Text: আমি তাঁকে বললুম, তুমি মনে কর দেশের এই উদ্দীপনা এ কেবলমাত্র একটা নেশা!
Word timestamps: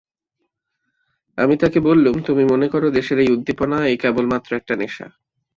আমি 1.37 1.55
তাঁকে 1.57 1.79
বললুম, 1.79 2.15
তুমি 2.27 2.43
মনে 2.45 2.67
কর 2.67 2.83
দেশের 2.89 3.17
এই 3.19 3.29
উদ্দীপনা 3.31 3.77
এ 3.85 4.03
কেবলমাত্র 4.03 4.49
একটা 4.55 4.73
নেশা! 4.75 5.07